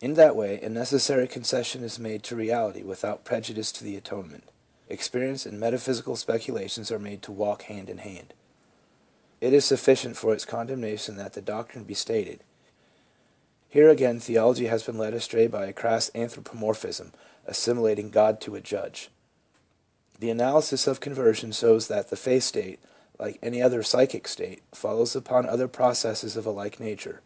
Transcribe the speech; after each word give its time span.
In 0.00 0.14
that 0.14 0.36
way 0.36 0.60
a 0.60 0.68
necessary 0.68 1.26
concession 1.26 1.82
is 1.82 1.98
made 1.98 2.22
to 2.22 2.36
reality 2.36 2.84
without 2.84 3.24
prejudice 3.24 3.72
to 3.72 3.82
the 3.82 3.96
Atonement: 3.96 4.44
experience 4.88 5.46
and 5.46 5.58
metaphysical 5.58 6.14
speculations 6.14 6.92
are 6.92 6.98
made 7.00 7.22
to 7.22 7.32
walk 7.32 7.62
hand 7.62 7.90
in 7.90 7.98
hand. 7.98 8.34
It 9.40 9.52
is 9.52 9.64
sufficient 9.64 10.16
for 10.16 10.32
its 10.32 10.44
condemnation 10.44 11.16
that 11.16 11.32
the 11.32 11.42
doctrine 11.42 11.82
be 11.82 11.94
stated. 11.94 12.44
Here 13.68 13.88
again 13.88 14.20
theology 14.20 14.66
has 14.66 14.84
been 14.84 14.96
led 14.96 15.12
astray 15.12 15.48
by 15.48 15.66
a 15.66 15.72
crass 15.72 16.08
anthropomorphism, 16.14 17.12
assimilating 17.44 18.10
God 18.10 18.40
to 18.42 18.54
a 18.54 18.60
Judge. 18.60 19.10
The 20.20 20.30
analysis 20.30 20.86
of 20.86 21.00
conversion 21.00 21.50
shows 21.50 21.88
that 21.88 22.10
the 22.10 22.16
faith 22.16 22.44
state, 22.44 22.78
like 23.18 23.40
any 23.42 23.60
other 23.60 23.82
psychic 23.82 24.28
state, 24.28 24.62
follows 24.72 25.16
upon 25.16 25.46
other 25.48 25.66
processes 25.66 26.36
of 26.36 26.46
a 26.46 26.50
like 26.52 26.78
nature. 26.78 27.22